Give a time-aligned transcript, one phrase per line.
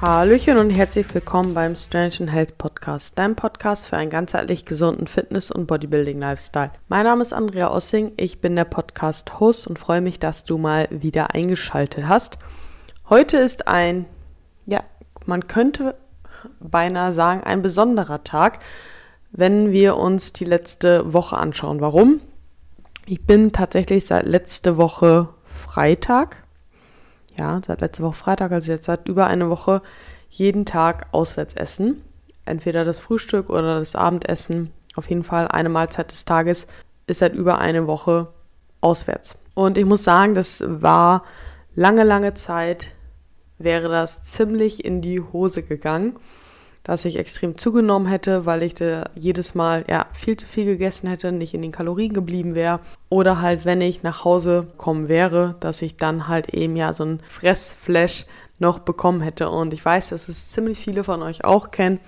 [0.00, 5.06] Hallöchen und herzlich willkommen beim Strange and Health Podcast, deinem Podcast für einen ganzheitlich gesunden
[5.06, 6.70] Fitness- und Bodybuilding-Lifestyle.
[6.88, 10.88] Mein Name ist Andrea Ossing, ich bin der Podcast-Host und freue mich, dass du mal
[10.90, 12.38] wieder eingeschaltet hast.
[13.10, 14.06] Heute ist ein,
[14.64, 14.82] ja,
[15.26, 15.96] man könnte
[16.60, 18.60] beinahe sagen, ein besonderer Tag,
[19.32, 21.82] wenn wir uns die letzte Woche anschauen.
[21.82, 22.22] Warum?
[23.04, 26.39] Ich bin tatsächlich seit letzte Woche Freitag,
[27.36, 29.82] ja, seit letzter Woche Freitag, also jetzt seit über eine Woche,
[30.28, 32.02] jeden Tag auswärts essen.
[32.44, 34.70] Entweder das Frühstück oder das Abendessen.
[34.96, 36.66] Auf jeden Fall eine Mahlzeit des Tages
[37.06, 38.28] ist seit über eine Woche
[38.80, 39.36] auswärts.
[39.54, 41.24] Und ich muss sagen, das war
[41.74, 42.88] lange, lange Zeit,
[43.58, 46.16] wäre das ziemlich in die Hose gegangen,
[46.82, 51.08] dass ich extrem zugenommen hätte, weil ich da jedes Mal ja viel zu viel gegessen
[51.08, 52.80] hätte, nicht in den Kalorien geblieben wäre.
[53.08, 57.04] Oder halt, wenn ich nach Hause kommen wäre, dass ich dann halt eben ja so
[57.04, 58.26] ein Fressflash
[58.58, 59.50] noch bekommen hätte.
[59.50, 62.00] Und ich weiß, dass es ziemlich viele von euch auch kennen.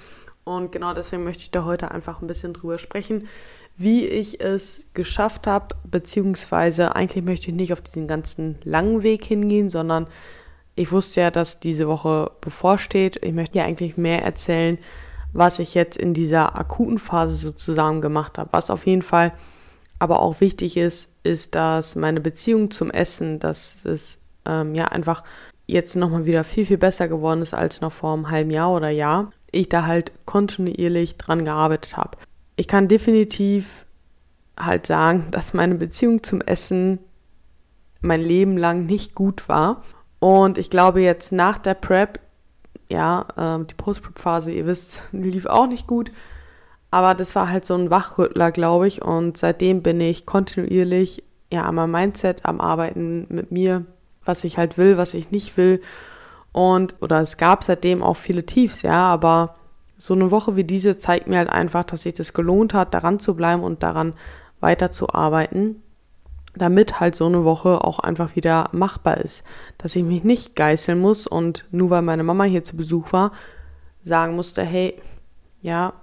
[0.44, 3.28] Und genau deswegen möchte ich da heute einfach ein bisschen drüber sprechen,
[3.76, 9.24] wie ich es geschafft habe, beziehungsweise eigentlich möchte ich nicht auf diesen ganzen langen Weg
[9.24, 10.08] hingehen, sondern
[10.74, 13.18] ich wusste ja, dass diese Woche bevorsteht.
[13.22, 14.78] Ich möchte ja eigentlich mehr erzählen,
[15.32, 18.50] was ich jetzt in dieser akuten Phase sozusagen gemacht habe.
[18.52, 19.32] Was auf jeden Fall
[19.98, 25.22] aber auch wichtig ist, ist, dass meine Beziehung zum Essen, dass es ähm, ja einfach
[25.66, 28.90] jetzt nochmal wieder viel, viel besser geworden ist als noch vor einem halben Jahr oder
[28.90, 29.30] Jahr.
[29.50, 32.18] Ich da halt kontinuierlich dran gearbeitet habe.
[32.56, 33.86] Ich kann definitiv
[34.58, 36.98] halt sagen, dass meine Beziehung zum Essen
[38.00, 39.82] mein Leben lang nicht gut war
[40.22, 42.20] und ich glaube jetzt nach der Prep,
[42.88, 46.12] ja, ähm, die Post-Prep-Phase, ihr wisst, lief auch nicht gut.
[46.92, 49.02] Aber das war halt so ein Wachrüttler, glaube ich.
[49.02, 53.84] Und seitdem bin ich kontinuierlich ja an meinem Mindset am Arbeiten mit mir,
[54.24, 55.80] was ich halt will, was ich nicht will.
[56.52, 59.56] Und, oder es gab seitdem auch viele Tiefs, ja, aber
[59.98, 63.18] so eine Woche wie diese zeigt mir halt einfach, dass sich das gelohnt hat, daran
[63.18, 64.12] zu bleiben und daran
[64.60, 65.81] weiterzuarbeiten
[66.54, 69.44] damit halt so eine Woche auch einfach wieder machbar ist.
[69.78, 73.32] Dass ich mich nicht geißeln muss und nur weil meine Mama hier zu Besuch war,
[74.02, 75.00] sagen musste, hey,
[75.62, 75.94] ja,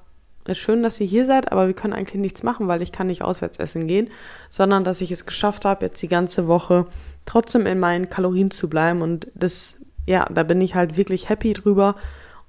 [0.46, 3.08] ist schön, dass ihr hier seid, aber wir können eigentlich nichts machen, weil ich kann
[3.08, 4.10] nicht auswärts essen gehen,
[4.50, 6.86] sondern dass ich es geschafft habe, jetzt die ganze Woche
[7.26, 9.78] trotzdem in meinen Kalorien zu bleiben und das,
[10.08, 11.96] ja, da bin ich halt wirklich happy drüber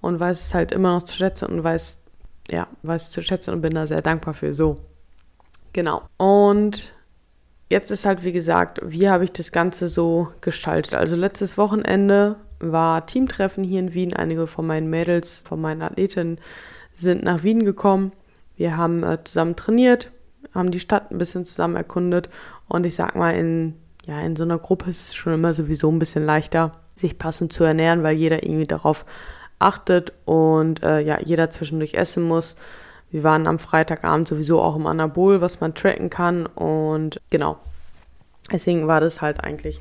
[0.00, 2.00] und weiß es halt immer noch zu schätzen und weiß,
[2.50, 4.78] ja, weiß es zu schätzen und bin da sehr dankbar für so.
[5.72, 6.02] Genau.
[6.16, 6.92] Und
[7.70, 10.94] jetzt ist halt, wie gesagt, wie habe ich das Ganze so gestaltet?
[10.94, 14.12] Also letztes Wochenende war Teamtreffen hier in Wien.
[14.12, 16.38] Einige von meinen Mädels, von meinen Athletinnen
[16.92, 18.12] sind nach Wien gekommen.
[18.56, 20.10] Wir haben äh, zusammen trainiert,
[20.54, 22.28] haben die Stadt ein bisschen zusammen erkundet
[22.68, 25.90] und ich sag mal, in, ja, in so einer Gruppe ist es schon immer sowieso
[25.90, 29.06] ein bisschen leichter, sich passend zu ernähren, weil jeder irgendwie darauf
[29.58, 32.56] achtet und äh, ja, jeder zwischendurch essen muss.
[33.10, 36.46] Wir waren am Freitagabend sowieso auch im Anabol, was man tracken kann.
[36.46, 37.58] Und genau.
[38.52, 39.80] Deswegen war das halt eigentlich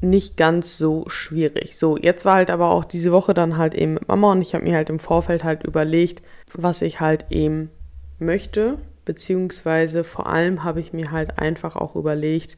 [0.00, 1.76] nicht ganz so schwierig.
[1.76, 4.54] So, jetzt war halt aber auch diese Woche dann halt eben mit Mama und ich
[4.54, 6.22] habe mir halt im Vorfeld halt überlegt,
[6.54, 7.70] was ich halt eben
[8.18, 12.56] möchte, beziehungsweise vor allem habe ich mir halt einfach auch überlegt,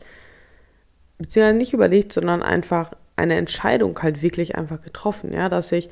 [1.18, 5.90] beziehungsweise nicht überlegt, sondern einfach eine Entscheidung halt wirklich einfach getroffen, ja, dass ich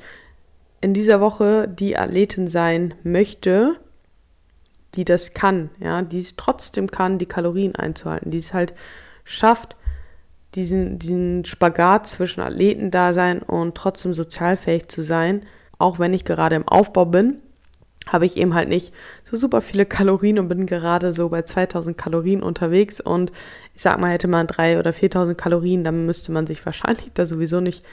[0.81, 3.75] in dieser Woche die Athletin sein möchte,
[4.95, 8.73] die das kann, ja, die es trotzdem kann, die Kalorien einzuhalten, die es halt
[9.23, 9.75] schafft,
[10.55, 15.45] diesen, diesen Spagat zwischen Athletendasein und trotzdem sozialfähig zu sein,
[15.77, 17.39] auch wenn ich gerade im Aufbau bin,
[18.07, 21.97] habe ich eben halt nicht so super viele Kalorien und bin gerade so bei 2000
[21.97, 22.99] Kalorien unterwegs.
[22.99, 23.31] Und
[23.75, 27.25] ich sag mal, hätte man 3 oder 4000 Kalorien, dann müsste man sich wahrscheinlich da
[27.25, 27.85] sowieso nicht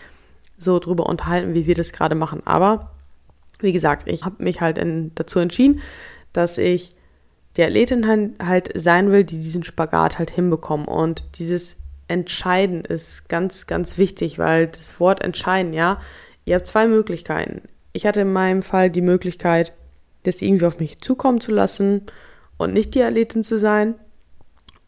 [0.58, 2.42] so drüber unterhalten, wie wir das gerade machen.
[2.44, 2.90] Aber
[3.60, 5.80] wie gesagt, ich habe mich halt in, dazu entschieden,
[6.32, 6.90] dass ich
[7.56, 10.86] die Athletin halt sein will, die diesen Spagat halt hinbekommen.
[10.86, 11.76] Und dieses
[12.08, 16.00] Entscheiden ist ganz, ganz wichtig, weil das Wort entscheiden, ja,
[16.44, 17.62] ihr habt zwei Möglichkeiten.
[17.92, 19.72] Ich hatte in meinem Fall die Möglichkeit,
[20.24, 22.02] das irgendwie auf mich zukommen zu lassen
[22.58, 23.94] und nicht die Athletin zu sein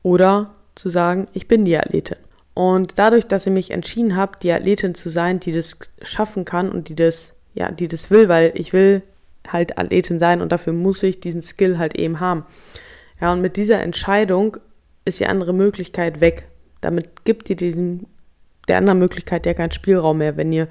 [0.02, 2.18] oder zu sagen, ich bin die Athletin.
[2.58, 6.72] Und dadurch, dass ich mich entschieden habe, die Athletin zu sein, die das schaffen kann
[6.72, 9.02] und die das, ja, die das will, weil ich will
[9.46, 12.44] halt Athletin sein und dafür muss ich diesen Skill halt eben haben.
[13.20, 14.56] Ja, und mit dieser Entscheidung
[15.04, 16.48] ist die andere Möglichkeit weg.
[16.80, 18.08] Damit gibt ihr diesen,
[18.66, 20.66] der anderen Möglichkeit ja keinen Spielraum mehr, wenn ihr,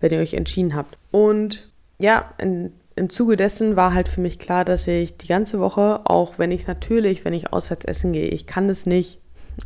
[0.00, 0.96] wenn ihr euch entschieden habt.
[1.10, 5.60] Und ja, in, im Zuge dessen war halt für mich klar, dass ich die ganze
[5.60, 9.18] Woche, auch wenn ich natürlich, wenn ich auswärts essen gehe, ich kann das nicht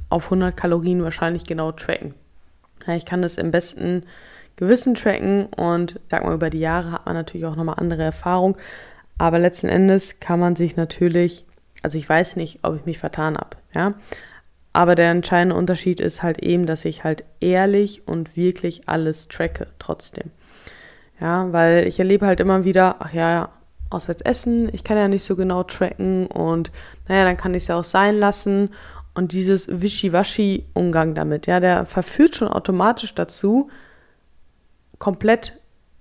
[0.09, 2.15] auf 100 Kalorien wahrscheinlich genau tracken.
[2.87, 4.05] Ja, ich kann das im besten
[4.56, 8.56] Gewissen tracken und sag mal, über die Jahre hat man natürlich auch nochmal andere Erfahrungen.
[9.19, 11.47] Aber letzten Endes kann man sich natürlich,
[11.83, 13.94] also ich weiß nicht, ob ich mich vertan habe, ja.
[14.73, 19.69] Aber der entscheidende Unterschied ist halt eben, dass ich halt ehrlich und wirklich alles tracke
[19.79, 20.31] trotzdem.
[21.19, 23.49] Ja, weil ich erlebe halt immer wieder, ach ja,
[23.89, 26.71] auswärts essen, ich kann ja nicht so genau tracken und
[27.09, 28.71] naja, dann kann ich es ja auch sein lassen.
[29.17, 33.71] Und dieses Wischiwaschi-Umgang damit, ja, der verführt schon automatisch dazu,
[34.99, 35.59] komplett,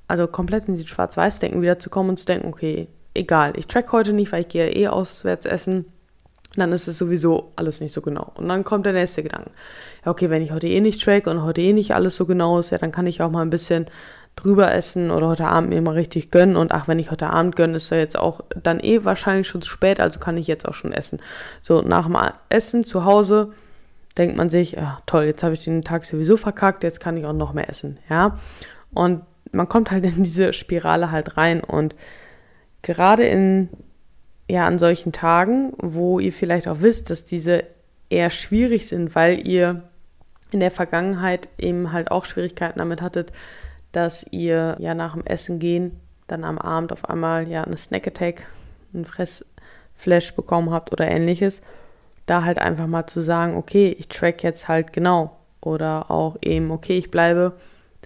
[0.10, 3.94] also komplett in dieses Schwarz-Weiß-Denken wieder zu kommen und zu denken, okay, egal, ich track
[3.94, 5.86] heute nicht, weil ich gehe eh auswärts essen
[6.58, 8.32] dann ist es sowieso alles nicht so genau.
[8.36, 9.52] Und dann kommt der nächste Gedanke.
[10.06, 12.60] Ja, okay, wenn ich heute eh nicht track und heute eh nicht alles so genau
[12.60, 13.88] ist, ja, dann kann ich auch mal ein bisschen
[14.36, 16.56] drüber essen oder heute Abend mir mal richtig gönnen.
[16.56, 19.62] Und ach, wenn ich heute Abend gönne, ist ja jetzt auch dann eh wahrscheinlich schon
[19.62, 21.20] zu spät, also kann ich jetzt auch schon essen.
[21.62, 22.18] So, nach dem
[22.50, 23.52] Essen zu Hause
[24.18, 27.26] denkt man sich, ja, toll, jetzt habe ich den Tag sowieso verkackt, jetzt kann ich
[27.26, 28.38] auch noch mehr essen, ja.
[28.94, 29.22] Und
[29.52, 31.96] man kommt halt in diese Spirale halt rein und
[32.82, 33.70] gerade in
[34.48, 37.64] ja an solchen Tagen, wo ihr vielleicht auch wisst, dass diese
[38.10, 39.84] eher schwierig sind, weil ihr
[40.52, 43.32] in der Vergangenheit eben halt auch Schwierigkeiten damit hattet,
[43.96, 48.08] dass ihr ja nach dem Essen gehen dann am Abend auf einmal ja eine Snack
[48.08, 48.48] Attack,
[48.94, 51.62] einen Fressflash bekommen habt oder ähnliches,
[52.26, 56.72] da halt einfach mal zu sagen, okay, ich track jetzt halt genau oder auch eben,
[56.72, 57.54] okay, ich bleibe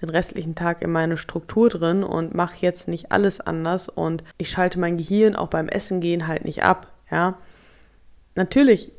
[0.02, 4.50] den restlichen Tag in meine Struktur drin und mache jetzt nicht alles anders und ich
[4.50, 7.36] schalte mein Gehirn auch beim Essen gehen halt nicht ab, ja.
[8.34, 8.92] Natürlich,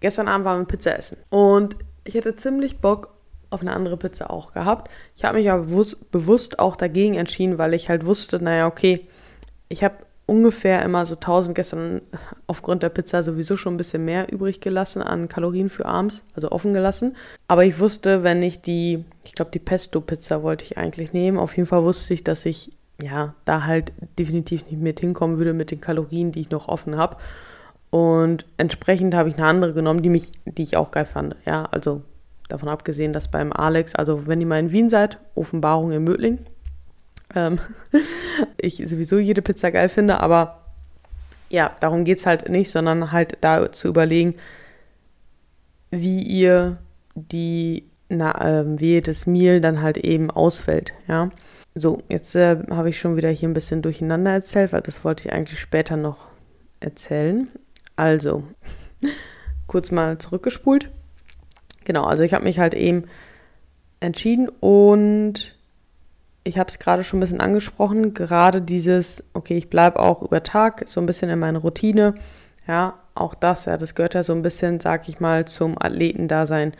[0.00, 3.14] gestern Abend waren wir Pizza essen und ich hätte ziemlich Bock
[3.52, 4.90] auf eine andere Pizza auch gehabt.
[5.14, 5.66] Ich habe mich aber
[6.10, 9.06] bewusst, auch dagegen entschieden, weil ich halt wusste, naja, okay,
[9.68, 9.96] ich habe
[10.26, 12.00] ungefähr immer so 1000 gestern
[12.46, 16.50] aufgrund der Pizza sowieso schon ein bisschen mehr übrig gelassen an Kalorien für abends, also
[16.50, 17.16] offen gelassen.
[17.48, 21.38] Aber ich wusste, wenn ich die, ich glaube, die Pesto-Pizza wollte ich eigentlich nehmen.
[21.38, 22.70] Auf jeden Fall wusste ich, dass ich
[23.02, 26.96] ja da halt definitiv nicht mit hinkommen würde mit den Kalorien, die ich noch offen
[26.96, 27.16] habe.
[27.90, 31.36] Und entsprechend habe ich eine andere genommen, die mich, die ich auch geil fand.
[31.44, 32.02] Ja, also
[32.52, 36.38] davon abgesehen, dass beim Alex, also wenn ihr mal in Wien seid, Offenbarung in Mödling,
[37.34, 37.58] ähm,
[38.58, 40.58] ich sowieso jede Pizza geil finde, aber
[41.48, 44.34] ja, darum geht es halt nicht, sondern halt da zu überlegen,
[45.90, 46.78] wie ihr
[47.14, 51.30] die, na, äh, wie das Meal dann halt eben ausfällt, ja.
[51.74, 55.26] So, jetzt äh, habe ich schon wieder hier ein bisschen durcheinander erzählt, weil das wollte
[55.26, 56.28] ich eigentlich später noch
[56.80, 57.48] erzählen.
[57.96, 58.44] Also,
[59.66, 60.90] kurz mal zurückgespult.
[61.84, 63.04] Genau, also ich habe mich halt eben
[64.00, 65.56] entschieden und
[66.44, 70.42] ich habe es gerade schon ein bisschen angesprochen, gerade dieses, okay, ich bleibe auch über
[70.42, 72.14] Tag so ein bisschen in meiner Routine.
[72.66, 76.72] Ja, auch das, ja, das gehört ja so ein bisschen, sag ich mal, zum Athletendasein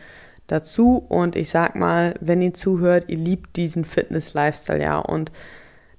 [0.47, 1.05] dazu.
[1.07, 4.99] Und ich sag mal, wenn ihr zuhört, ihr liebt diesen Fitness-Lifestyle, ja.
[4.99, 5.31] Und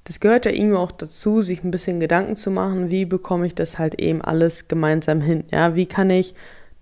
[0.04, 3.54] das gehört ja irgendwie auch dazu, sich ein bisschen Gedanken zu machen, wie bekomme ich
[3.54, 5.74] das halt eben alles gemeinsam hin, ja.
[5.74, 6.34] Wie kann ich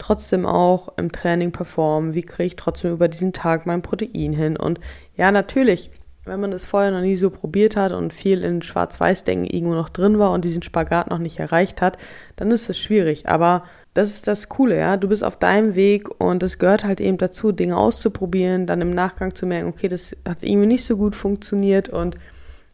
[0.02, 2.14] trotzdem auch im Training performen?
[2.14, 4.56] Wie kriege ich trotzdem über diesen Tag mein Protein hin?
[4.56, 4.80] Und
[5.16, 5.90] ja, natürlich
[6.24, 9.88] wenn man das vorher noch nie so probiert hat und viel in Schwarz-Weiß-Denken irgendwo noch
[9.88, 11.98] drin war und diesen Spagat noch nicht erreicht hat,
[12.36, 13.28] dann ist es schwierig.
[13.28, 14.96] Aber das ist das Coole, ja.
[14.96, 18.90] Du bist auf deinem Weg und es gehört halt eben dazu, Dinge auszuprobieren, dann im
[18.90, 21.88] Nachgang zu merken, okay, das hat irgendwie nicht so gut funktioniert.
[21.88, 22.14] Und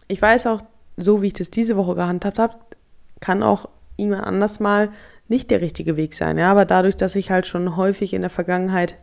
[0.09, 0.61] ich weiß auch,
[0.99, 2.57] so wie ich das diese Woche gehandhabt habe,
[3.21, 4.91] kann auch irgendwann anders mal
[5.29, 6.39] nicht der richtige Weg sein.
[6.39, 8.99] Ja, aber dadurch, dass ich halt schon häufig in der Vergangenheit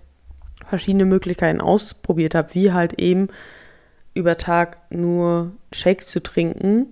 [0.65, 3.27] verschiedene Möglichkeiten ausprobiert habe, wie halt eben
[4.13, 6.87] über Tag nur Shakes zu trinken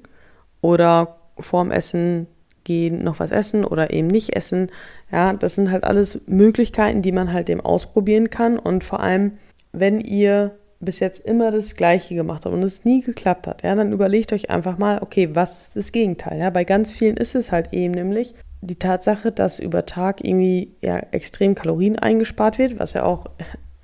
[0.62, 2.28] oder vorm Essen
[2.64, 4.72] gehen noch was essen oder eben nicht essen.
[5.12, 8.58] Ja, das sind halt alles Möglichkeiten, die man halt eben ausprobieren kann.
[8.58, 9.34] Und vor allem,
[9.72, 13.74] wenn ihr bis jetzt immer das Gleiche gemacht habt und es nie geklappt hat, ja,
[13.76, 16.40] dann überlegt euch einfach mal, okay, was ist das Gegenteil?
[16.40, 18.34] Ja, bei ganz vielen ist es halt eben nämlich
[18.66, 23.26] die Tatsache, dass über Tag irgendwie ja extrem Kalorien eingespart wird, was ja auch,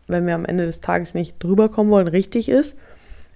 [0.08, 2.76] wenn wir am Ende des Tages nicht drüber kommen wollen, richtig ist.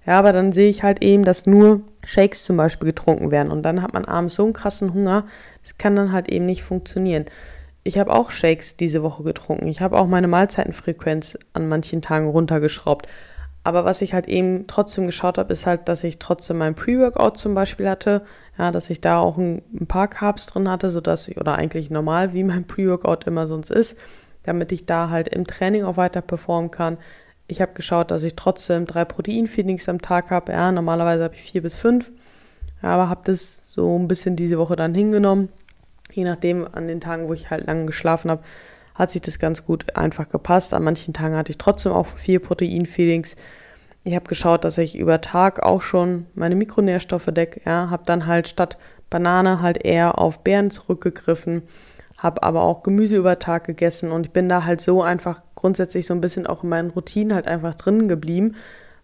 [0.06, 3.64] Ja, aber dann sehe ich halt eben, dass nur Shakes zum Beispiel getrunken werden und
[3.64, 5.26] dann hat man abends so einen krassen Hunger,
[5.62, 7.26] das kann dann halt eben nicht funktionieren.
[7.84, 9.68] Ich habe auch Shakes diese Woche getrunken.
[9.68, 13.08] Ich habe auch meine Mahlzeitenfrequenz an manchen Tagen runtergeschraubt.
[13.64, 17.38] Aber was ich halt eben trotzdem geschaut habe, ist halt, dass ich trotzdem mein Pre-Workout
[17.38, 18.24] zum Beispiel hatte.
[18.58, 21.90] Ja, dass ich da auch ein, ein paar Carbs drin hatte, sodass ich, oder eigentlich
[21.90, 23.98] normal, wie mein Pre-Workout immer sonst ist,
[24.44, 26.98] damit ich da halt im Training auch weiter performen kann.
[27.48, 30.52] Ich habe geschaut, dass ich trotzdem drei Protein-Feedings am Tag habe.
[30.52, 32.12] Ja, normalerweise habe ich vier bis fünf.
[32.82, 35.48] Aber habe das so ein bisschen diese Woche dann hingenommen.
[36.12, 38.44] Je nachdem, an den Tagen, wo ich halt lange geschlafen habe,
[38.96, 40.74] hat sich das ganz gut einfach gepasst.
[40.74, 43.36] An manchen Tagen hatte ich trotzdem auch vier Protein-Feedings.
[44.04, 47.62] ich habe geschaut, dass ich über Tag auch schon meine Mikronährstoffe decke.
[47.66, 48.78] Ja, habe dann halt statt
[49.10, 51.62] Banane halt eher auf Beeren zurückgegriffen,
[52.18, 56.08] habe aber auch Gemüse über Tag gegessen und ich bin da halt so einfach grundsätzlich
[56.08, 58.56] so ein bisschen auch in meinen Routinen halt einfach drin geblieben,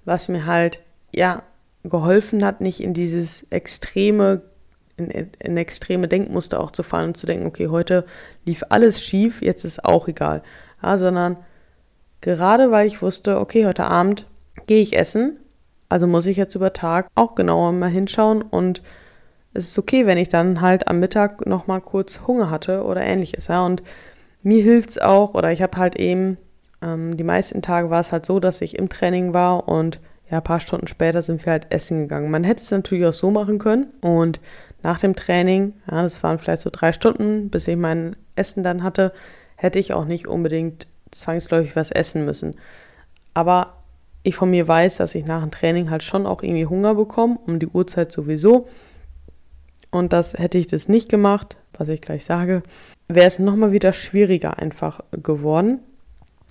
[0.05, 0.79] was mir halt
[1.13, 1.43] ja
[1.83, 4.41] geholfen hat, nicht in dieses extreme
[5.07, 8.05] in, in extreme Denkmuster auch zu fallen und zu denken, okay, heute
[8.45, 10.43] lief alles schief, jetzt ist auch egal.
[10.81, 11.37] Ja, sondern
[12.21, 14.25] gerade weil ich wusste, okay, heute Abend
[14.67, 15.39] gehe ich essen,
[15.89, 18.81] also muss ich jetzt über Tag auch genauer mal hinschauen und
[19.53, 23.01] es ist okay, wenn ich dann halt am Mittag noch mal kurz Hunger hatte oder
[23.01, 23.65] ähnliches, ja.
[23.65, 23.81] Und
[24.43, 26.37] mir hilft es auch, oder ich habe halt eben,
[26.81, 30.37] ähm, die meisten Tage war es halt so, dass ich im Training war und ja,
[30.37, 32.29] ein paar Stunden später sind wir halt essen gegangen.
[32.29, 34.39] Man hätte es natürlich auch so machen können und
[34.83, 38.83] nach dem Training, ja, das waren vielleicht so drei Stunden, bis ich mein Essen dann
[38.83, 39.13] hatte,
[39.55, 42.55] hätte ich auch nicht unbedingt zwangsläufig was essen müssen.
[43.33, 43.73] Aber
[44.23, 47.39] ich von mir weiß, dass ich nach dem Training halt schon auch irgendwie Hunger bekomme,
[47.45, 48.67] um die Uhrzeit sowieso.
[49.91, 52.63] Und das hätte ich das nicht gemacht, was ich gleich sage,
[53.07, 55.79] wäre es nochmal wieder schwieriger einfach geworden.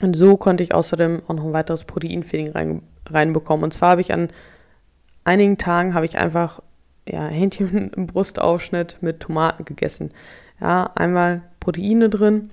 [0.02, 3.64] Und so konnte ich außerdem auch noch ein weiteres Proteinfeeding rein, reinbekommen.
[3.64, 4.28] Und zwar habe ich an
[5.24, 6.62] einigen Tagen habe ich einfach
[7.08, 10.10] ja, Hähnchen im Brustaufschnitt mit Tomaten gegessen.
[10.60, 12.48] Ja, einmal Proteine drin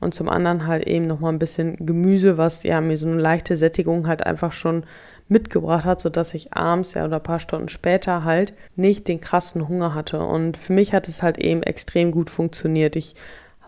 [0.00, 3.56] und zum anderen halt eben nochmal ein bisschen Gemüse, was ja mir so eine leichte
[3.56, 4.84] Sättigung halt einfach schon
[5.28, 9.68] mitgebracht hat, sodass ich abends ja oder ein paar Stunden später halt nicht den krassen
[9.68, 10.20] Hunger hatte.
[10.20, 12.96] Und für mich hat es halt eben extrem gut funktioniert.
[12.96, 13.14] Ich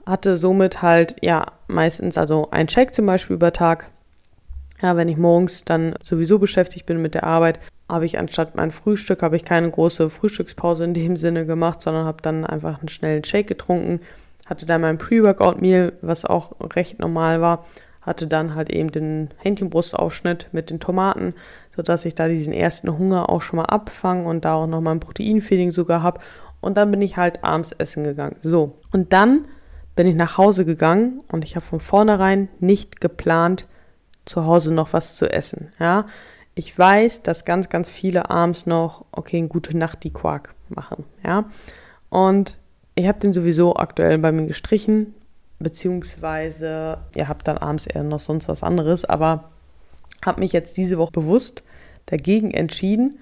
[0.07, 3.89] hatte somit halt ja meistens also ein Check zum Beispiel über Tag.
[4.81, 8.71] Ja, wenn ich morgens dann sowieso beschäftigt bin mit der Arbeit, habe ich anstatt mein
[8.71, 12.89] Frühstück, habe ich keine große Frühstückspause in dem Sinne gemacht, sondern habe dann einfach einen
[12.89, 14.01] schnellen Shake getrunken
[14.51, 17.65] hatte dann mein Pre-Workout-Meal, was auch recht normal war,
[18.03, 21.35] hatte dann halt eben den Hähnchenbrustaufschnitt mit den Tomaten,
[21.75, 24.91] sodass ich da diesen ersten Hunger auch schon mal abfange und da auch noch mal
[24.91, 26.21] ein Proteinfeeding sogar habe.
[26.61, 28.37] Und dann bin ich halt abends essen gegangen.
[28.41, 29.47] So, und dann
[29.95, 33.69] bin ich nach Hause gegangen und ich habe von vornherein nicht geplant,
[34.25, 35.73] zu Hause noch was zu essen.
[35.79, 36.07] Ja,
[36.55, 41.05] ich weiß, dass ganz, ganz viele abends noch, okay, eine gute Nacht die Quark machen.
[41.25, 41.45] Ja,
[42.09, 42.59] und
[42.95, 45.15] ich habe den sowieso aktuell bei mir gestrichen,
[45.59, 49.51] beziehungsweise ihr habt dann abends eher noch sonst was anderes, aber
[50.25, 51.63] habe mich jetzt diese Woche bewusst
[52.07, 53.19] dagegen entschieden,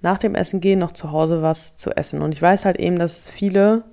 [0.00, 2.22] nach dem Essen gehen noch zu Hause was zu essen.
[2.22, 3.84] Und ich weiß halt eben, dass viele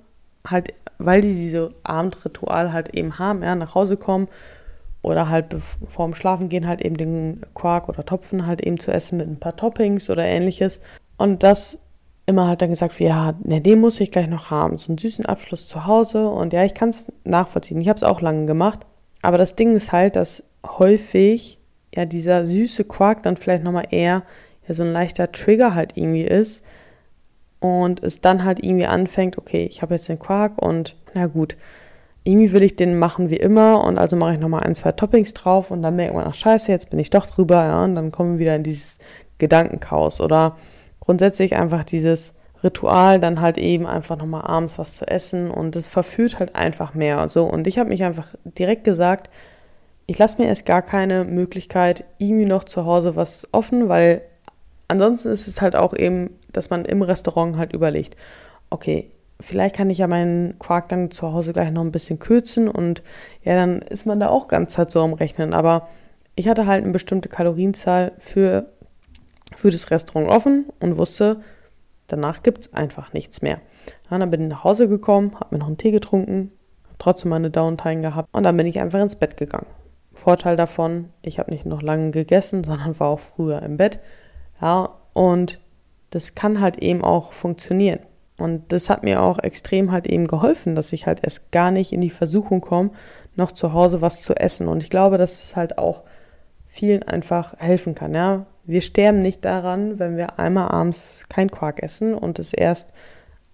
[0.46, 4.28] halt, weil die diese Abendritual halt eben haben, ja, nach Hause kommen
[5.02, 5.56] oder halt
[5.86, 9.28] vor dem Schlafen gehen halt eben den Quark oder Topfen halt eben zu essen mit
[9.28, 10.80] ein paar Toppings oder ähnliches.
[11.16, 11.78] Und das
[12.26, 14.76] immer halt dann gesagt, ja, ne, den muss ich gleich noch haben.
[14.78, 16.28] So einen süßen Abschluss zu Hause.
[16.28, 17.80] Und ja, ich kann es nachvollziehen.
[17.80, 18.86] Ich habe es auch lange gemacht.
[19.22, 21.58] Aber das Ding ist halt, dass häufig
[21.94, 24.22] ja dieser süße Quark dann vielleicht nochmal eher
[24.66, 26.62] ja, so ein leichter Trigger halt irgendwie ist.
[27.58, 31.56] Und es dann halt irgendwie anfängt, okay, ich habe jetzt den Quark und na gut,
[32.24, 35.34] irgendwie will ich den machen wie immer und also mache ich nochmal ein, zwei Toppings
[35.34, 38.12] drauf und dann merkt man, ach scheiße, jetzt bin ich doch drüber, ja, und dann
[38.12, 38.98] kommen wir wieder in dieses
[39.38, 40.20] Gedankenchaos.
[40.20, 40.56] Oder
[41.00, 45.88] grundsätzlich einfach dieses Ritual, dann halt eben einfach nochmal abends was zu essen und das
[45.88, 47.26] verführt halt einfach mehr.
[47.26, 49.28] So, und ich habe mich einfach direkt gesagt,
[50.06, 54.22] ich lasse mir erst gar keine Möglichkeit, irgendwie noch zu Hause was offen, weil
[54.86, 58.16] ansonsten ist es halt auch eben, dass man im Restaurant halt überlegt,
[58.70, 59.10] okay,
[59.42, 63.02] vielleicht kann ich ja meinen Quark dann zu Hause gleich noch ein bisschen kürzen und
[63.42, 65.52] ja, dann ist man da auch ganz halt so am Rechnen.
[65.52, 65.88] Aber
[66.34, 68.72] ich hatte halt eine bestimmte Kalorienzahl für
[69.56, 71.42] für das Restaurant offen und wusste,
[72.06, 73.60] danach gibt es einfach nichts mehr.
[74.10, 76.50] Ja, dann bin ich nach Hause gekommen, habe mir noch einen Tee getrunken,
[76.84, 79.66] habe trotzdem meine Downtime gehabt und dann bin ich einfach ins Bett gegangen.
[80.14, 84.00] Vorteil davon, ich habe nicht noch lange gegessen, sondern war auch früher im Bett.
[84.60, 85.60] Ja, und
[86.10, 88.00] das kann halt eben auch funktionieren.
[88.38, 91.92] Und das hat mir auch extrem halt eben geholfen, dass ich halt erst gar nicht
[91.92, 92.90] in die Versuchung komme,
[93.36, 94.68] noch zu Hause was zu essen.
[94.68, 96.02] Und ich glaube, dass es halt auch
[96.66, 98.14] vielen einfach helfen kann.
[98.14, 102.90] Ja, wir sterben nicht daran, wenn wir einmal abends kein Quark essen und es erst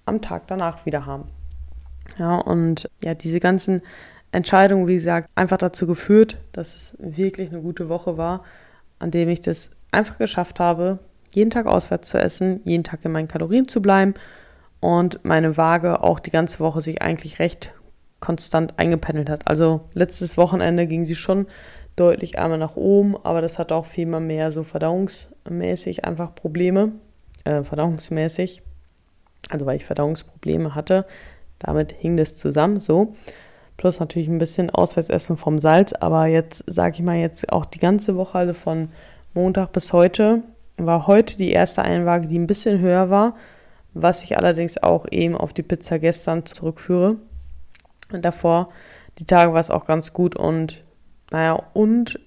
[0.04, 1.28] am Tag danach wieder haben.
[2.18, 3.82] Ja, und ja, diese ganzen
[4.32, 8.44] Entscheidungen, wie gesagt, einfach dazu geführt, dass es wirklich eine gute Woche war,
[8.98, 10.98] an dem ich das einfach geschafft habe,
[11.30, 14.14] jeden Tag auswärts zu essen, jeden Tag in meinen Kalorien zu bleiben
[14.80, 17.74] und meine Waage auch die ganze Woche sich eigentlich recht
[18.20, 19.48] konstant eingependelt hat.
[19.48, 21.46] Also letztes Wochenende ging sie schon
[21.96, 26.92] deutlich einmal nach oben, aber das hat auch viel mehr so verdauungsmäßig einfach Probleme,
[27.44, 28.62] äh, verdauungsmäßig,
[29.50, 31.06] also weil ich Verdauungsprobleme hatte,
[31.58, 33.14] damit hing das zusammen so.
[33.76, 37.78] Plus natürlich ein bisschen Auswärtsessen vom Salz, aber jetzt sage ich mal jetzt auch die
[37.78, 38.90] ganze Woche, also von
[39.34, 40.42] Montag bis heute.
[40.76, 43.34] War heute die erste Einwaage, die ein bisschen höher war,
[44.02, 47.16] was ich allerdings auch eben auf die Pizza gestern zurückführe.
[48.12, 48.68] Und davor,
[49.18, 50.84] die Tage war es auch ganz gut und
[51.30, 52.18] naja, und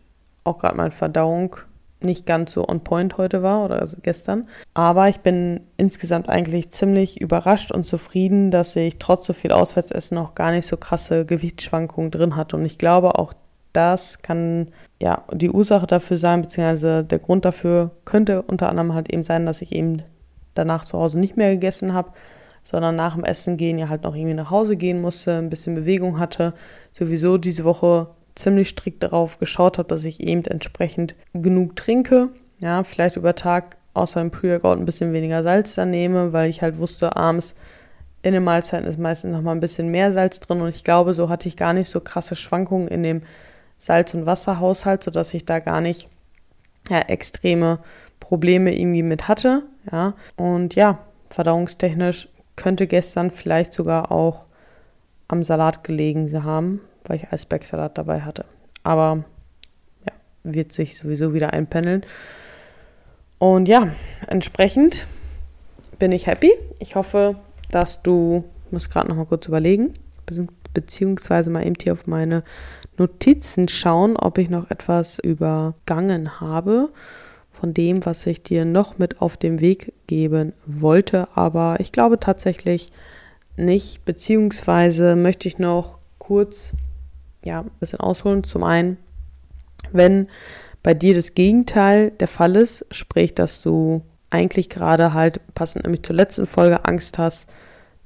[0.43, 1.55] auch gerade meine Verdauung
[2.03, 4.47] nicht ganz so on point heute war oder also gestern.
[4.73, 10.17] Aber ich bin insgesamt eigentlich ziemlich überrascht und zufrieden, dass ich trotz so viel Auswärtsessen
[10.17, 12.55] auch gar nicht so krasse Gewichtsschwankungen drin hatte.
[12.55, 13.33] Und ich glaube, auch
[13.73, 14.69] das kann
[15.01, 19.45] ja die Ursache dafür sein, beziehungsweise der Grund dafür könnte unter anderem halt eben sein,
[19.45, 20.03] dass ich eben
[20.53, 22.11] danach zu Hause nicht mehr gegessen habe,
[22.63, 25.75] sondern nach dem Essen gehen ja halt noch irgendwie nach Hause gehen musste, ein bisschen
[25.75, 26.53] Bewegung hatte,
[26.93, 32.29] sowieso diese Woche ziemlich strikt darauf geschaut habe, dass ich eben entsprechend genug trinke.
[32.59, 36.61] Ja, vielleicht über Tag außer im Pre-Workout ein bisschen weniger Salz dann nehme, weil ich
[36.61, 37.55] halt wusste, abends
[38.23, 41.13] in den Mahlzeiten ist meistens noch mal ein bisschen mehr Salz drin und ich glaube,
[41.13, 43.21] so hatte ich gar nicht so krasse Schwankungen in dem
[43.79, 46.07] Salz- und Wasserhaushalt, sodass ich da gar nicht
[46.89, 47.79] ja, extreme
[48.19, 49.63] Probleme irgendwie mit hatte.
[49.89, 54.45] Ja, und ja, verdauungstechnisch könnte gestern vielleicht sogar auch
[55.27, 58.45] am Salat gelegen haben, weil ich Eisbergsalat dabei hatte.
[58.83, 59.23] Aber
[60.05, 60.11] ja,
[60.43, 62.03] wird sich sowieso wieder einpendeln.
[63.39, 63.87] Und ja,
[64.27, 65.07] entsprechend
[65.97, 66.51] bin ich happy.
[66.79, 67.35] Ich hoffe,
[67.71, 69.93] dass du, ich muss gerade noch mal kurz überlegen,
[70.73, 72.43] beziehungsweise mal eben hier auf meine
[72.97, 76.89] Notizen schauen, ob ich noch etwas übergangen habe
[77.61, 81.27] von dem, was ich dir noch mit auf den Weg geben wollte.
[81.35, 82.87] Aber ich glaube tatsächlich
[83.55, 86.73] nicht, beziehungsweise möchte ich noch kurz
[87.43, 88.43] ja, ein bisschen ausholen.
[88.43, 88.97] Zum einen,
[89.91, 90.27] wenn
[90.81, 94.01] bei dir das Gegenteil der Fall ist, sprich, dass du
[94.31, 97.47] eigentlich gerade halt, passend nämlich zur letzten Folge, Angst hast,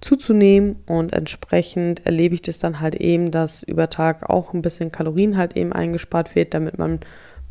[0.02, 4.92] zuzunehmen und entsprechend erlebe ich das dann halt eben, dass über Tag auch ein bisschen
[4.92, 7.00] Kalorien halt eben eingespart wird, damit man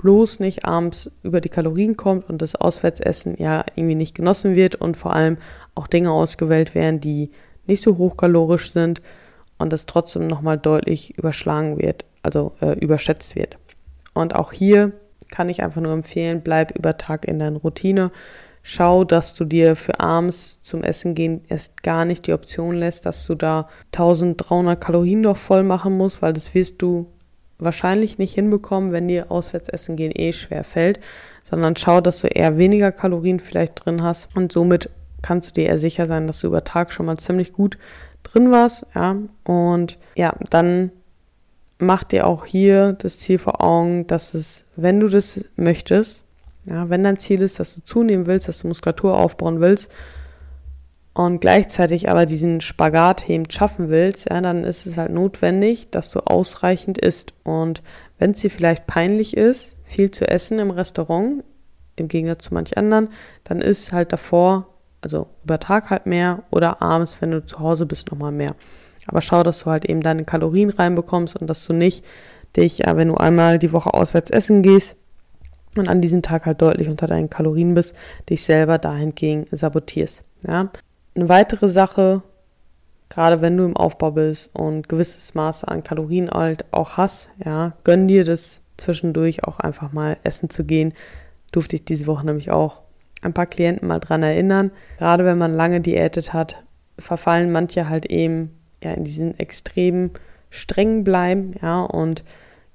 [0.05, 4.75] bloß nicht abends über die Kalorien kommt und das Auswärtsessen ja irgendwie nicht genossen wird
[4.75, 5.39] und vor allem
[5.75, 7.31] auch Dinge ausgewählt werden, die
[7.67, 9.01] nicht so hochkalorisch sind
[9.57, 13.57] und das trotzdem nochmal deutlich überschlagen wird, also äh, überschätzt wird.
[14.13, 14.93] Und auch hier
[15.31, 18.13] kann ich einfach nur empfehlen, bleib über Tag in deiner Routine.
[18.63, 23.07] Schau, dass du dir für abends zum Essen gehen erst gar nicht die Option lässt,
[23.07, 27.07] dass du da 1300 Kalorien noch voll machen musst, weil das wirst du
[27.65, 31.01] wahrscheinlich nicht hinbekommen, wenn dir Auswärtsessen gehen eh schwer fällt,
[31.43, 34.35] sondern schau, dass du eher weniger Kalorien vielleicht drin hast.
[34.37, 34.91] Und somit
[35.23, 37.79] kannst du dir eher sicher sein, dass du über Tag schon mal ziemlich gut
[38.23, 40.91] drin warst, ja, und ja, dann
[41.79, 46.25] mach dir auch hier das Ziel vor Augen, dass es, wenn du das möchtest,
[46.67, 49.91] ja, wenn dein Ziel ist, dass du zunehmen willst, dass du Muskulatur aufbauen willst
[51.15, 56.11] und gleichzeitig aber diesen Spagat eben schaffen willst, ja, dann ist es halt notwendig, dass
[56.11, 57.35] du ausreichend isst.
[57.45, 57.83] Und
[58.19, 61.45] wenn es dir vielleicht peinlich ist, viel zu essen im Restaurant,
[61.97, 63.09] im Gegensatz zu manch anderen,
[63.45, 64.67] dann ist halt davor
[65.05, 68.57] also über Tag halt mehr oder abends, wenn du zu Hause bist, nochmal mehr.
[69.07, 72.05] Aber schau, dass du halt eben deine Kalorien reinbekommst und dass du nicht
[72.57, 74.97] dich, ja, wenn du einmal die Woche auswärts essen gehst
[75.77, 77.95] und an diesem Tag halt deutlich unter deinen Kalorien bist,
[78.31, 80.25] dich selber dahingegen sabotierst.
[80.47, 80.71] Ja.
[81.15, 82.23] Eine weitere Sache,
[83.09, 87.75] gerade wenn du im Aufbau bist und gewisses Maß an Kalorien halt auch hast, ja,
[87.85, 90.93] gönn dir das zwischendurch auch einfach mal essen zu gehen.
[91.53, 92.83] Durfte ich diese Woche nämlich auch
[93.23, 94.73] ein paar Klienten mal dran erinnern.
[94.99, 96.65] Gerade wenn man lange diätet hat,
[96.99, 98.51] verfallen manche halt eben
[98.83, 100.11] ja in diesen extremen
[100.51, 102.25] streng bleiben, ja, und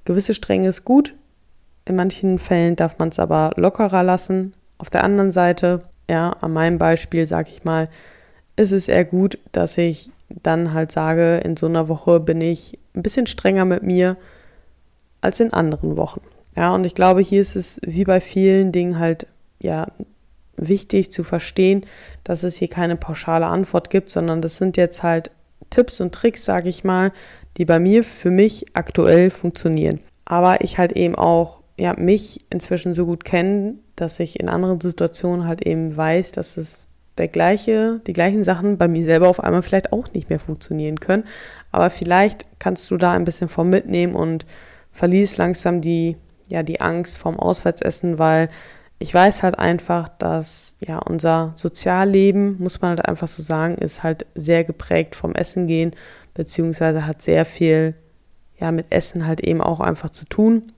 [0.05, 1.15] gewisse Strenge ist gut.
[1.85, 4.53] In manchen Fällen darf man es aber lockerer lassen.
[4.77, 7.89] Auf der anderen Seite, ja, an meinem Beispiel sage ich mal,
[8.59, 10.11] ist es eher gut, dass ich
[10.43, 14.17] dann halt sage, in so einer Woche bin ich ein bisschen strenger mit mir
[15.21, 16.21] als in anderen Wochen.
[16.57, 19.27] Ja, und ich glaube, hier ist es wie bei vielen Dingen halt
[19.61, 19.87] ja
[20.57, 21.85] wichtig zu verstehen,
[22.25, 25.31] dass es hier keine pauschale Antwort gibt, sondern das sind jetzt halt
[25.69, 27.13] Tipps und Tricks, sage ich mal,
[27.55, 29.99] die bei mir für mich aktuell funktionieren.
[30.25, 34.81] Aber ich halt eben auch ja, mich inzwischen so gut kenne, dass ich in anderen
[34.81, 36.88] Situationen halt eben weiß, dass es
[37.19, 40.99] der gleiche, die gleichen Sachen bei mir selber auf einmal vielleicht auch nicht mehr funktionieren
[40.99, 41.25] können.
[41.71, 44.45] Aber vielleicht kannst du da ein bisschen vom mitnehmen und
[44.91, 48.49] verlierst langsam die, ja, die Angst vom Auswärtsessen, weil
[48.97, 54.03] ich weiß halt einfach, dass ja unser Sozialleben, muss man halt einfach so sagen, ist
[54.03, 55.95] halt sehr geprägt vom Essen gehen,
[56.33, 57.95] beziehungsweise hat sehr viel
[58.57, 60.71] ja mit Essen halt eben auch einfach zu tun.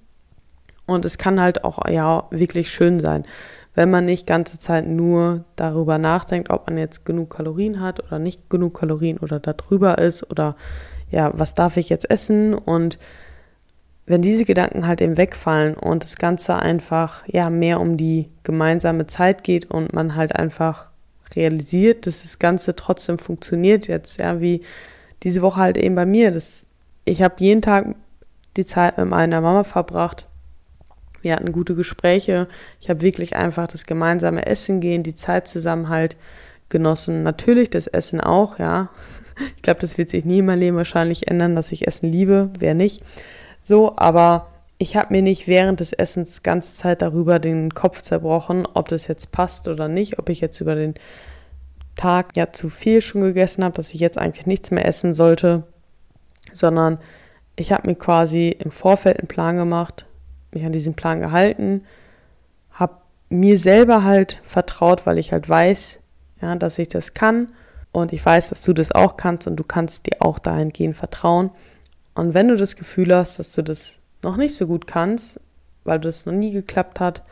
[0.85, 3.25] Und es kann halt auch ja wirklich schön sein,
[3.73, 8.19] wenn man nicht ganze Zeit nur darüber nachdenkt, ob man jetzt genug Kalorien hat oder
[8.19, 10.55] nicht genug Kalorien oder da drüber ist oder
[11.09, 12.99] ja, was darf ich jetzt essen und
[14.05, 19.07] wenn diese Gedanken halt eben wegfallen und das Ganze einfach ja mehr um die gemeinsame
[19.07, 20.89] Zeit geht und man halt einfach
[21.35, 24.63] realisiert, dass das Ganze trotzdem funktioniert jetzt, ja, wie
[25.23, 26.31] diese Woche halt eben bei mir.
[26.31, 26.65] Das,
[27.05, 27.95] ich habe jeden Tag
[28.57, 30.27] die Zeit mit meiner Mama verbracht.
[31.21, 32.47] Wir hatten gute Gespräche.
[32.79, 36.17] Ich habe wirklich einfach das gemeinsame Essen gehen, die Zeit zusammen halt
[36.69, 37.23] genossen.
[37.23, 38.89] Natürlich das Essen auch, ja.
[39.55, 42.51] Ich glaube, das wird sich nie in meinem Leben wahrscheinlich ändern, dass ich Essen liebe.
[42.59, 43.01] Wer nicht?
[43.59, 48.67] So, aber ich habe mir nicht während des Essens ganze Zeit darüber den Kopf zerbrochen,
[48.73, 50.95] ob das jetzt passt oder nicht, ob ich jetzt über den
[51.95, 55.63] Tag ja zu viel schon gegessen habe, dass ich jetzt eigentlich nichts mehr essen sollte,
[56.51, 56.97] sondern
[57.55, 60.07] ich habe mir quasi im Vorfeld einen Plan gemacht,
[60.53, 61.83] mich an diesen Plan gehalten,
[62.71, 62.97] habe
[63.29, 65.99] mir selber halt vertraut, weil ich halt weiß,
[66.41, 67.49] ja, dass ich das kann
[67.91, 71.51] und ich weiß, dass du das auch kannst und du kannst dir auch dahingehend vertrauen.
[72.15, 75.39] Und wenn du das Gefühl hast, dass du das noch nicht so gut kannst,
[75.83, 77.23] weil das noch nie geklappt hat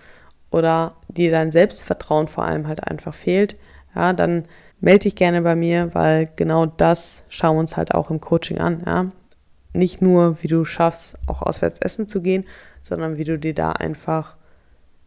[0.52, 3.56] oder dir dein Selbstvertrauen vor allem halt einfach fehlt,
[3.96, 4.46] ja, dann
[4.80, 8.60] melde dich gerne bei mir, weil genau das schauen wir uns halt auch im Coaching
[8.60, 9.08] an, ja.
[9.72, 12.46] Nicht nur, wie du schaffst, auch auswärts essen zu gehen,
[12.82, 14.38] sondern wie du dir da einfach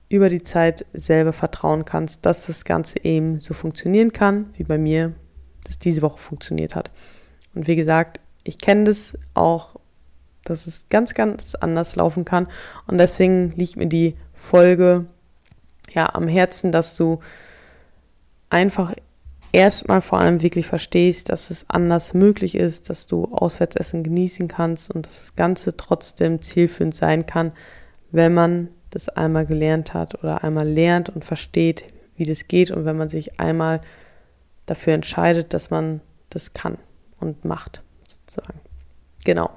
[0.08, 4.76] über die Zeit selber vertrauen kannst, dass das Ganze eben so funktionieren kann, wie bei
[4.76, 5.14] mir
[5.64, 6.90] das diese Woche funktioniert hat.
[7.54, 9.76] Und wie gesagt, ich kenne das auch,
[10.44, 12.48] dass es ganz, ganz anders laufen kann.
[12.86, 15.06] Und deswegen liegt mir die Folge
[15.92, 17.20] ja am Herzen, dass du
[18.50, 18.92] einfach
[19.52, 24.90] erstmal vor allem wirklich verstehst, dass es anders möglich ist, dass du Auswärtsessen genießen kannst
[24.90, 27.52] und dass das Ganze trotzdem zielführend sein kann,
[28.10, 31.84] wenn man das einmal gelernt hat oder einmal lernt und versteht,
[32.16, 33.80] wie das geht und wenn man sich einmal
[34.66, 36.78] dafür entscheidet, dass man das kann
[37.20, 38.60] und macht, sozusagen.
[39.24, 39.50] Genau.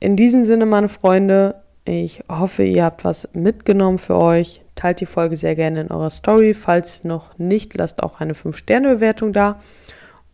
[0.00, 4.63] In diesem Sinne, meine Freunde, ich hoffe, ihr habt was mitgenommen für euch.
[4.74, 6.54] Teilt die Folge sehr gerne in eurer Story.
[6.54, 9.60] Falls noch nicht, lasst auch eine 5-Sterne-Bewertung da.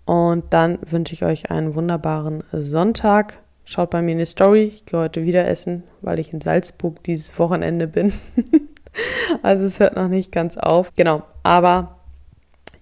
[0.05, 3.39] Und dann wünsche ich euch einen wunderbaren Sonntag.
[3.65, 4.65] Schaut bei mir in die Story.
[4.75, 8.13] Ich gehe heute wieder essen, weil ich in Salzburg dieses Wochenende bin.
[9.43, 10.91] also es hört noch nicht ganz auf.
[10.97, 11.23] Genau.
[11.43, 12.01] Aber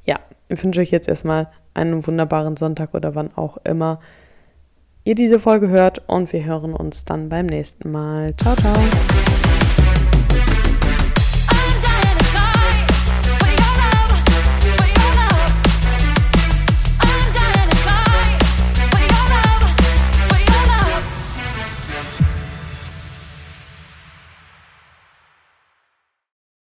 [0.05, 0.17] ja,
[0.49, 4.01] ich wünsche euch jetzt erstmal einen wunderbaren Sonntag oder wann auch immer
[5.05, 8.35] ihr diese Folge hört und wir hören uns dann beim nächsten Mal.
[8.37, 8.77] Ciao, ciao.